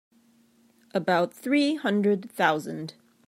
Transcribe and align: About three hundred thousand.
About 0.95 1.31
three 1.31 1.75
hundred 1.75 2.27
thousand. 2.31 2.95